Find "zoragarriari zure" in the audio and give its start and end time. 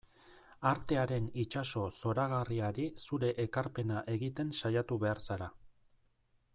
1.97-3.29